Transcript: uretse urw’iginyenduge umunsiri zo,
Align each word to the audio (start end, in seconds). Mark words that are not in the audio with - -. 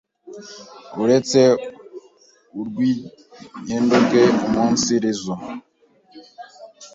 uretse 1.01 1.41
urw’iginyenduge 2.59 4.23
umunsiri 4.47 5.09
zo, 5.21 5.35